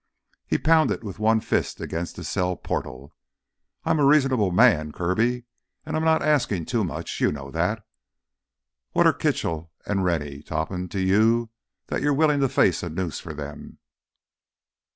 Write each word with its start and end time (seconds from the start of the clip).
He 0.47 0.57
pounded 0.57 1.03
with 1.03 1.19
one 1.19 1.41
fist 1.41 1.79
against 1.79 2.15
the 2.15 2.23
cell 2.23 2.55
portal. 2.57 3.13
"I'm 3.85 3.99
a 3.99 4.03
reasonable 4.07 4.49
man, 4.51 4.91
Kirby, 4.91 5.43
and 5.85 5.95
I'm 5.95 6.03
not 6.03 6.23
asking 6.23 6.65
too 6.65 6.83
much—you 6.83 7.31
know 7.31 7.51
that. 7.51 7.85
What're 8.93 9.13
Kitchell, 9.13 9.71
Rennie, 9.87 10.41
Topham 10.41 10.89
to 10.89 10.99
you 10.99 11.51
that 11.85 12.01
you're 12.01 12.15
willing 12.15 12.39
to 12.39 12.49
face 12.49 12.81
a 12.81 12.89
noose 12.89 13.19
for 13.19 13.35
them?" 13.35 13.77